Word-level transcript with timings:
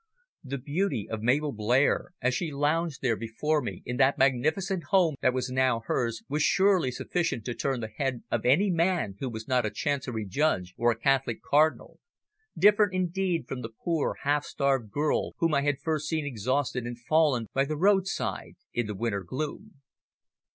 The 0.43 0.57
beauty 0.57 1.07
of 1.07 1.21
Mabel 1.21 1.51
Blair, 1.51 2.09
as 2.23 2.33
she 2.33 2.51
lounged 2.51 3.03
there 3.03 3.15
before 3.15 3.61
me 3.61 3.83
in 3.85 3.97
that 3.97 4.17
magnificent 4.17 4.85
home 4.85 5.13
that 5.21 5.31
was 5.31 5.51
now 5.51 5.81
hers, 5.85 6.23
was 6.27 6.41
surely 6.41 6.89
sufficient 6.89 7.45
to 7.45 7.53
turn 7.53 7.81
the 7.81 7.87
head 7.95 8.23
of 8.31 8.43
any 8.43 8.71
man 8.71 9.13
who 9.19 9.29
was 9.29 9.47
not 9.47 9.63
a 9.63 9.69
Chancery 9.69 10.25
Judge 10.25 10.73
or 10.75 10.89
a 10.89 10.97
Catholic 10.97 11.43
Cardinal 11.43 11.99
different 12.57 12.95
indeed 12.95 13.47
from 13.47 13.61
the 13.61 13.69
poor, 13.69 14.15
half 14.23 14.43
starved 14.43 14.89
girl 14.91 15.33
whom 15.37 15.53
I 15.53 15.61
had 15.61 15.77
first 15.77 16.07
seen 16.07 16.25
exhausted 16.25 16.87
and 16.87 16.97
fallen 16.99 17.45
by 17.53 17.65
the 17.65 17.77
roadside 17.77 18.55
in 18.73 18.87
the 18.87 18.95
winter 18.95 19.21
gloom. 19.21 19.81